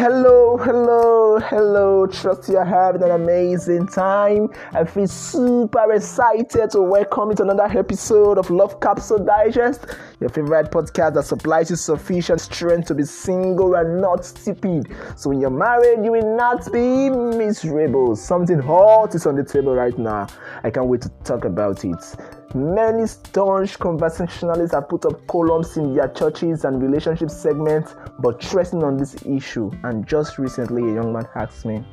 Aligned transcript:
Hello, 0.00 0.56
hello, 0.56 1.38
hello. 1.40 2.06
Trust 2.06 2.48
you're 2.48 2.64
having 2.64 3.02
an 3.02 3.10
amazing 3.10 3.86
time. 3.86 4.48
I 4.72 4.84
feel 4.84 5.06
super 5.06 5.92
excited 5.92 6.70
to 6.70 6.80
welcome 6.80 7.28
you 7.28 7.34
to 7.36 7.42
another 7.42 7.78
episode 7.78 8.38
of 8.38 8.48
Love 8.48 8.80
Capsule 8.80 9.22
Digest, 9.22 9.84
your 10.18 10.30
favorite 10.30 10.70
podcast 10.70 11.12
that 11.16 11.24
supplies 11.24 11.68
you 11.68 11.76
sufficient 11.76 12.40
strength 12.40 12.88
to 12.88 12.94
be 12.94 13.02
single 13.04 13.74
and 13.74 14.00
not 14.00 14.24
stupid. 14.24 14.86
So 15.16 15.28
when 15.28 15.38
you're 15.42 15.50
married, 15.50 16.02
you 16.02 16.12
will 16.12 16.34
not 16.34 16.72
be 16.72 17.10
miserable. 17.10 18.16
Something 18.16 18.58
hot 18.58 19.14
is 19.14 19.26
on 19.26 19.36
the 19.36 19.44
table 19.44 19.74
right 19.74 19.98
now. 19.98 20.28
I 20.64 20.70
can't 20.70 20.86
wait 20.86 21.02
to 21.02 21.10
talk 21.24 21.44
about 21.44 21.84
it. 21.84 22.16
Many 22.54 23.06
staunch 23.06 23.78
conversationalists 23.78 24.74
have 24.74 24.88
put 24.88 25.06
up 25.06 25.24
columns 25.28 25.76
in 25.76 25.94
their 25.94 26.08
churches 26.08 26.64
and 26.64 26.82
relationship 26.82 27.30
segments, 27.30 27.94
but 28.18 28.42
stressing 28.42 28.82
on 28.82 28.96
this 28.96 29.14
issue. 29.24 29.70
And 29.84 30.04
just 30.04 30.36
recently, 30.36 30.82
a 30.90 30.94
young 30.94 31.12
man 31.12 31.28
asked 31.36 31.64
me, 31.64 31.84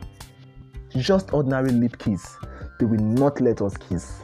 just 0.98 1.32
ordinary 1.32 1.70
lip 1.70 2.00
kiss, 2.00 2.36
they 2.80 2.88
will 2.88 2.98
not 3.00 3.40
let 3.40 3.62
us 3.62 3.78
kiss 3.78 4.22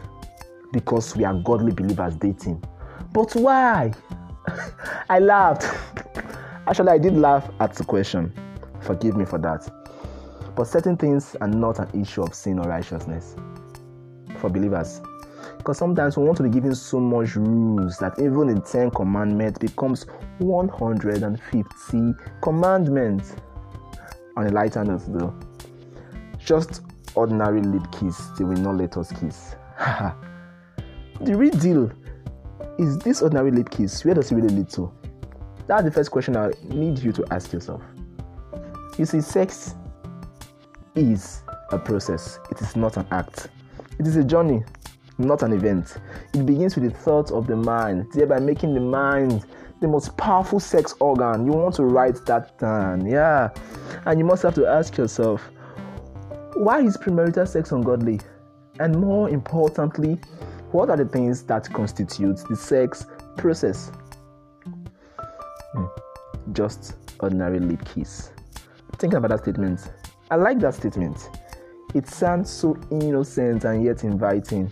because 0.71 1.15
we 1.15 1.23
are 1.23 1.35
godly 1.35 1.71
believers 1.71 2.15
dating. 2.15 2.63
But 3.11 3.35
why? 3.35 3.93
I 5.09 5.19
laughed. 5.19 5.65
Actually, 6.67 6.93
I 6.93 6.97
did 6.97 7.13
laugh 7.13 7.47
at 7.59 7.75
the 7.75 7.83
question. 7.83 8.33
Forgive 8.81 9.15
me 9.15 9.25
for 9.25 9.37
that. 9.37 9.71
But 10.55 10.63
certain 10.63 10.97
things 10.97 11.35
are 11.41 11.47
not 11.47 11.77
an 11.77 12.01
issue 12.01 12.23
of 12.23 12.33
sin 12.33 12.57
or 12.57 12.67
righteousness 12.67 13.35
for 14.39 14.49
believers. 14.49 14.99
Because 15.63 15.77
sometimes 15.77 16.17
we 16.17 16.25
want 16.25 16.35
to 16.35 16.43
be 16.43 16.49
given 16.49 16.75
so 16.75 16.99
much 16.99 17.37
rules 17.37 17.97
that 17.99 18.19
even 18.19 18.53
the 18.53 18.59
10 18.59 18.91
commandments 18.91 19.57
becomes 19.59 20.05
150 20.39 22.13
commandments. 22.41 23.37
On 24.35 24.45
a 24.45 24.49
lighter 24.49 24.83
note 24.83 25.03
though, 25.07 25.33
just 26.37 26.81
ordinary 27.15 27.61
lip 27.61 27.83
kiss, 27.93 28.27
they 28.37 28.43
will 28.43 28.57
not 28.57 28.75
let 28.75 28.97
us 28.97 29.13
kiss. 29.13 29.55
the 31.21 31.33
real 31.33 31.51
deal 31.51 31.89
is 32.77 32.97
this 32.97 33.21
ordinary 33.21 33.51
lip 33.51 33.69
kiss, 33.69 34.03
where 34.03 34.15
does 34.15 34.33
it 34.33 34.35
really 34.35 34.53
lead 34.53 34.69
to? 34.71 34.91
That's 35.67 35.85
the 35.85 35.91
first 35.91 36.11
question 36.11 36.35
I 36.35 36.51
need 36.65 36.99
you 36.99 37.13
to 37.13 37.25
ask 37.31 37.53
yourself. 37.53 37.81
You 38.97 39.05
see, 39.05 39.21
sex 39.21 39.75
is 40.93 41.43
a 41.71 41.79
process, 41.79 42.37
it 42.51 42.59
is 42.59 42.75
not 42.75 42.97
an 42.97 43.07
act. 43.11 43.47
It 43.97 44.07
is 44.07 44.17
a 44.17 44.25
journey, 44.25 44.61
not 45.17 45.43
an 45.43 45.53
event. 45.53 45.97
It 46.33 46.45
begins 46.45 46.75
with 46.75 46.91
the 46.91 46.97
thought 46.97 47.31
of 47.31 47.47
the 47.47 47.55
mind, 47.55 48.07
thereby 48.13 48.39
making 48.39 48.73
the 48.73 48.79
mind 48.79 49.45
the 49.81 49.87
most 49.87 50.15
powerful 50.17 50.59
sex 50.59 50.95
organ. 50.99 51.45
You 51.45 51.51
want 51.51 51.75
to 51.75 51.83
write 51.83 52.25
that 52.25 52.57
down, 52.57 53.05
yeah. 53.05 53.49
And 54.05 54.19
you 54.19 54.25
must 54.25 54.43
have 54.43 54.55
to 54.55 54.65
ask 54.65 54.97
yourself, 54.97 55.41
why 56.55 56.81
is 56.81 56.97
premarital 56.97 57.47
sex 57.47 57.71
ungodly? 57.71 58.19
And 58.79 58.99
more 58.99 59.29
importantly, 59.29 60.19
what 60.71 60.89
are 60.89 60.97
the 60.97 61.05
things 61.05 61.43
that 61.43 61.71
constitute 61.71 62.37
the 62.49 62.55
sex 62.55 63.05
process? 63.37 63.91
Hmm. 65.73 65.85
Just 66.53 66.95
ordinary 67.19 67.59
lip 67.59 67.83
kiss. 67.85 68.31
Think 68.97 69.13
about 69.13 69.29
that 69.29 69.41
statement. 69.41 69.91
I 70.31 70.35
like 70.35 70.59
that 70.59 70.73
statement. 70.73 71.29
It 71.93 72.07
sounds 72.07 72.49
so 72.49 72.75
innocent 72.89 73.65
and 73.65 73.83
yet 73.83 74.03
inviting. 74.03 74.71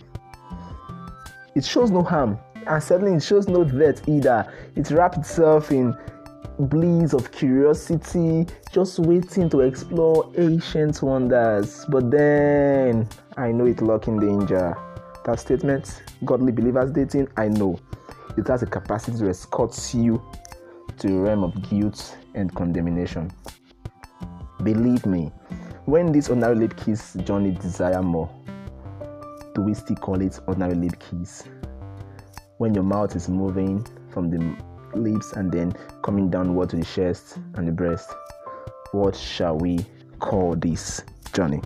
It 1.54 1.64
shows 1.64 1.90
no 1.90 2.02
harm, 2.02 2.38
and 2.66 2.82
certainly 2.82 3.14
it 3.14 3.22
shows 3.22 3.48
no 3.48 3.68
threat 3.68 4.00
either. 4.08 4.50
It 4.74 4.90
wraps 4.90 5.18
itself 5.18 5.70
in 5.70 5.96
bliss 6.58 7.12
of 7.12 7.30
curiosity, 7.32 8.46
just 8.72 8.98
waiting 8.98 9.50
to 9.50 9.60
explore 9.60 10.30
ancient 10.36 11.02
wonders. 11.02 11.84
But 11.88 12.10
then 12.10 13.08
I 13.36 13.52
know 13.52 13.66
it 13.66 13.82
lurking 13.82 14.18
danger. 14.18 14.76
That 15.24 15.40
statement, 15.40 16.02
godly 16.24 16.52
believers 16.52 16.90
dating, 16.90 17.28
I 17.36 17.48
know 17.48 17.78
it 18.36 18.48
has 18.48 18.62
a 18.62 18.66
capacity 18.66 19.18
to 19.18 19.28
escort 19.28 19.76
you 19.94 20.22
to 20.98 21.06
the 21.06 21.14
realm 21.14 21.44
of 21.44 21.68
guilt 21.68 22.16
and 22.34 22.54
condemnation. 22.54 23.30
Believe 24.62 25.04
me, 25.06 25.32
when 25.84 26.12
this 26.12 26.28
lip 26.28 26.76
kiss 26.76 27.14
journey 27.14 27.50
desire 27.52 28.02
more, 28.02 28.30
do 29.54 29.62
we 29.62 29.74
still 29.74 29.96
call 29.96 30.20
it 30.20 30.38
ordinary 30.46 30.74
lip 30.74 30.94
kiss? 30.98 31.44
When 32.58 32.74
your 32.74 32.84
mouth 32.84 33.16
is 33.16 33.28
moving 33.28 33.86
from 34.10 34.30
the 34.30 34.56
lips 34.98 35.32
and 35.32 35.50
then 35.50 35.74
coming 36.02 36.30
downward 36.30 36.70
to 36.70 36.76
the 36.76 36.84
chest 36.84 37.38
and 37.54 37.66
the 37.66 37.72
breast, 37.72 38.10
what 38.92 39.16
shall 39.16 39.58
we 39.58 39.78
call 40.18 40.54
this 40.54 41.02
journey? 41.32 41.60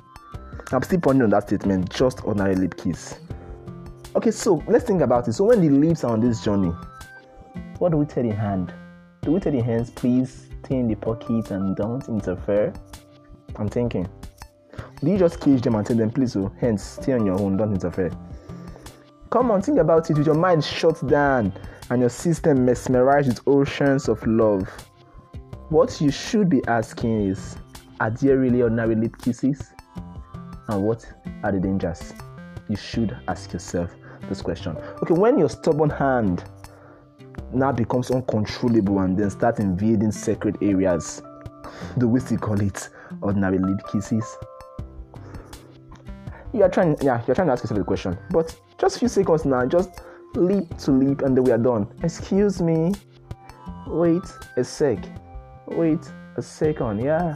I'm 0.72 0.82
still 0.82 1.00
pondering 1.00 1.26
on 1.26 1.30
that 1.30 1.48
statement, 1.48 1.90
just 1.90 2.24
ordinary 2.24 2.56
lip 2.56 2.76
kiss. 2.76 3.18
Okay, 4.16 4.30
so 4.30 4.62
let's 4.66 4.84
think 4.84 5.02
about 5.02 5.28
it. 5.28 5.34
So 5.34 5.44
when 5.44 5.60
the 5.60 5.68
lips 5.68 6.02
are 6.02 6.12
on 6.12 6.20
this 6.20 6.42
journey, 6.42 6.72
what 7.78 7.92
do 7.92 7.98
we 7.98 8.06
tell 8.06 8.22
the 8.22 8.34
hand? 8.34 8.72
Do 9.22 9.32
we 9.32 9.40
tell 9.40 9.52
the 9.52 9.60
hands, 9.60 9.90
please 9.90 10.48
stay 10.64 10.76
in 10.76 10.88
the 10.88 10.94
pocket 10.94 11.50
and 11.50 11.76
don't 11.76 12.08
interfere? 12.08 12.72
I'm 13.56 13.68
thinking. 13.68 14.08
Do 15.02 15.10
you 15.10 15.18
just 15.18 15.40
cage 15.40 15.60
them 15.60 15.74
and 15.74 15.86
tell 15.86 15.96
them, 15.96 16.10
please, 16.10 16.36
oh, 16.36 16.50
hence, 16.58 16.82
stay 16.82 17.12
on 17.12 17.26
your 17.26 17.38
own, 17.38 17.56
don't 17.56 17.72
interfere? 17.72 18.10
Come 19.30 19.50
on, 19.50 19.60
think 19.60 19.78
about 19.78 20.08
it 20.08 20.16
with 20.16 20.26
your 20.26 20.36
mind 20.36 20.64
shut 20.64 21.06
down 21.06 21.52
and 21.90 22.00
your 22.00 22.08
system 22.08 22.64
mesmerized 22.64 23.28
with 23.28 23.40
oceans 23.46 24.08
of 24.08 24.26
love. 24.26 24.68
What 25.68 26.00
you 26.00 26.10
should 26.10 26.48
be 26.48 26.62
asking 26.66 27.28
is, 27.28 27.56
are 28.00 28.10
there 28.10 28.38
really 28.38 28.62
ordinary 28.62 28.94
lip 28.94 29.16
kisses? 29.18 29.72
And 30.68 30.82
what 30.82 31.04
are 31.42 31.52
the 31.52 31.60
dangers? 31.60 32.14
You 32.68 32.76
should 32.76 33.16
ask 33.28 33.52
yourself 33.52 33.94
this 34.28 34.40
question. 34.42 34.76
Okay, 35.02 35.14
when 35.14 35.38
your 35.38 35.50
stubborn 35.50 35.90
hand 35.90 36.44
now 37.52 37.72
becomes 37.72 38.10
uncontrollable 38.10 39.00
and 39.00 39.16
then 39.18 39.30
start 39.30 39.58
invading 39.58 40.12
sacred 40.12 40.56
areas, 40.62 41.22
do 41.98 42.08
we 42.08 42.20
still 42.20 42.38
call 42.38 42.60
it 42.60 42.88
ordinary 43.20 43.58
lip 43.58 43.80
kisses? 43.92 44.24
You're 46.56 46.68
trying 46.68 46.96
yeah 47.02 47.22
you're 47.26 47.34
trying 47.34 47.48
to 47.48 47.52
ask 47.52 47.64
yourself 47.64 47.78
the 47.78 47.84
question 47.84 48.16
but 48.30 48.58
just 48.78 48.96
a 48.96 48.98
few 48.98 49.08
seconds 49.08 49.44
now 49.44 49.64
just 49.66 50.00
leap 50.36 50.76
to 50.78 50.92
leap 50.92 51.22
and 51.22 51.36
then 51.36 51.44
we 51.44 51.52
are 51.52 51.58
done. 51.58 51.88
Excuse 52.02 52.60
me. 52.60 52.92
Wait 53.86 54.22
a 54.56 54.64
sec. 54.64 54.98
Wait 55.66 56.00
a 56.36 56.42
second 56.42 57.00
yeah. 57.02 57.34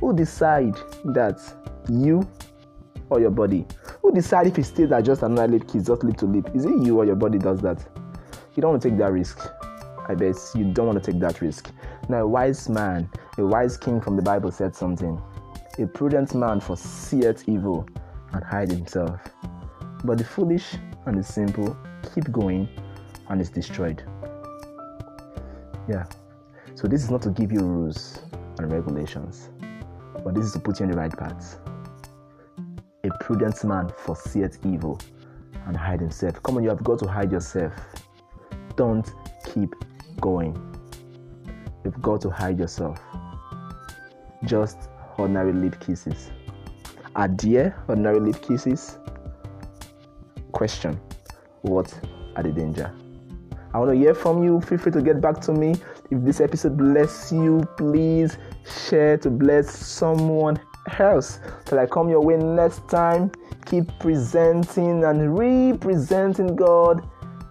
Who 0.00 0.14
decide 0.14 0.74
that 1.04 1.40
you 1.88 2.28
or 3.08 3.20
your 3.20 3.30
body? 3.30 3.66
Who 4.02 4.12
decide 4.12 4.46
if 4.48 4.58
it 4.58 4.64
stays 4.64 4.90
at 4.90 5.04
just 5.04 5.22
another 5.22 5.48
lip 5.48 5.68
kiss 5.68 5.86
just 5.86 6.02
lip 6.02 6.16
to 6.18 6.26
lip 6.26 6.50
is 6.54 6.64
it 6.64 6.82
you 6.82 6.98
or 6.98 7.04
your 7.04 7.16
body 7.16 7.38
does 7.38 7.60
that? 7.60 7.86
You 8.56 8.60
don't 8.60 8.72
want 8.72 8.82
to 8.82 8.90
take 8.90 8.98
that 8.98 9.12
risk. 9.12 9.40
I 10.08 10.14
bet 10.14 10.36
you 10.54 10.64
don't 10.64 10.86
want 10.86 11.02
to 11.02 11.12
take 11.12 11.20
that 11.20 11.40
risk. 11.40 11.70
Now 12.08 12.22
a 12.22 12.26
wise 12.26 12.68
man 12.68 13.08
a 13.38 13.46
wise 13.46 13.76
king 13.76 14.00
from 14.00 14.16
the 14.16 14.22
bible 14.22 14.50
said 14.50 14.74
something. 14.74 15.20
A 15.78 15.86
prudent 15.86 16.34
man 16.34 16.60
foreseeth 16.60 17.48
evil 17.48 17.86
and 18.32 18.44
hide 18.44 18.70
himself. 18.70 19.20
But 20.04 20.18
the 20.18 20.24
foolish 20.24 20.74
and 21.06 21.18
the 21.18 21.22
simple 21.22 21.76
keep 22.14 22.30
going 22.32 22.68
and 23.28 23.40
is 23.40 23.50
destroyed. 23.50 24.02
Yeah. 25.88 26.04
So 26.74 26.88
this 26.88 27.02
is 27.02 27.10
not 27.10 27.22
to 27.22 27.30
give 27.30 27.52
you 27.52 27.60
rules 27.60 28.20
and 28.58 28.72
regulations, 28.72 29.50
but 30.24 30.34
this 30.34 30.46
is 30.46 30.52
to 30.52 30.58
put 30.58 30.80
you 30.80 30.86
on 30.86 30.92
the 30.92 30.98
right 30.98 31.16
path. 31.16 31.58
A 33.04 33.10
prudent 33.20 33.62
man 33.64 33.90
foreseeth 33.98 34.58
evil 34.64 35.00
and 35.66 35.76
hide 35.76 36.00
himself. 36.00 36.42
Come 36.42 36.56
on, 36.56 36.62
you 36.62 36.70
have 36.70 36.82
got 36.82 36.98
to 37.00 37.08
hide 37.08 37.30
yourself. 37.30 37.72
Don't 38.76 39.08
keep 39.52 39.74
going. 40.20 40.56
You've 41.84 42.00
got 42.00 42.20
to 42.22 42.30
hide 42.30 42.58
yourself. 42.58 43.00
Just 44.44 44.88
ordinary 45.18 45.52
lip 45.52 45.78
kisses. 45.80 46.30
Are 47.14 47.28
there 47.28 47.76
ordinary 47.88 48.20
lip 48.20 48.40
kisses? 48.40 48.98
Question 50.52 50.98
What 51.60 51.92
are 52.36 52.42
the 52.42 52.52
danger? 52.52 52.90
I 53.74 53.78
want 53.78 53.90
to 53.90 53.96
hear 53.96 54.14
from 54.14 54.42
you. 54.42 54.60
Feel 54.62 54.78
free 54.78 54.92
to 54.92 55.02
get 55.02 55.20
back 55.20 55.40
to 55.42 55.52
me. 55.52 55.74
If 56.10 56.22
this 56.24 56.40
episode 56.40 56.76
bless 56.76 57.30
you, 57.30 57.66
please 57.76 58.38
share 58.88 59.18
to 59.18 59.30
bless 59.30 59.70
someone 59.70 60.58
else. 60.98 61.38
Till 61.66 61.78
I 61.78 61.86
come 61.86 62.08
your 62.08 62.20
way 62.20 62.36
next 62.36 62.88
time, 62.88 63.30
keep 63.66 63.86
presenting 63.98 65.04
and 65.04 65.38
representing 65.38 66.56
God 66.56 67.06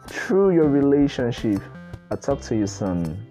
through 0.08 0.56
your 0.56 0.70
relationship. 0.70 1.62
I'll 2.10 2.18
talk 2.18 2.42
to 2.42 2.56
you 2.56 2.68
soon. 2.68 3.31